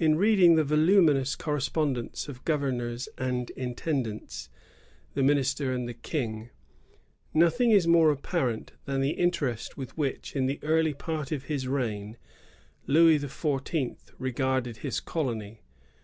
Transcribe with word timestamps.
83 0.00 0.04
In 0.06 0.18
reading 0.18 0.56
the 0.56 0.64
voluminons 0.64 1.38
correspondence 1.38 2.26
of 2.28 2.44
gov 2.44 2.58
ernors 2.62 3.06
and 3.16 3.50
intendants, 3.56 4.48
the 5.14 5.22
minister 5.22 5.72
and 5.72 5.88
the 5.88 5.94
King, 5.94 6.50
nothing 7.32 7.70
is 7.70 7.86
more 7.86 8.10
apparent 8.10 8.72
than 8.84 9.00
the 9.00 9.10
interest 9.12 9.76
with 9.76 9.96
which, 9.96 10.34
in 10.34 10.46
the 10.46 10.58
early 10.64 10.92
part 10.92 11.30
of 11.30 11.44
his 11.44 11.68
reign, 11.68 12.16
Louis 12.88 13.20
XIV. 13.20 14.10
regarded 14.18 14.78
his 14.78 14.98
colony. 14.98 15.62